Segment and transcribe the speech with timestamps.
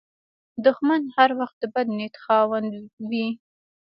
[0.65, 2.71] دښمن هر وخت د بد نیت خاوند
[3.09, 3.27] وي